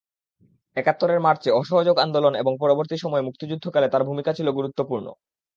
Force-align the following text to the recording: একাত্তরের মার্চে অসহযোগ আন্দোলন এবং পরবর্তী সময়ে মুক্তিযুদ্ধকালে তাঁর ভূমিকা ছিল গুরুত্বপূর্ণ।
একাত্তরের 0.77 1.19
মার্চে 1.19 1.49
অসহযোগ 1.51 1.95
আন্দোলন 1.97 2.33
এবং 2.35 2.53
পরবর্তী 2.59 2.95
সময়ে 2.97 3.25
মুক্তিযুদ্ধকালে 3.27 3.87
তাঁর 3.89 4.07
ভূমিকা 4.09 4.31
ছিল 4.37 4.47
গুরুত্বপূর্ণ। 4.51 5.07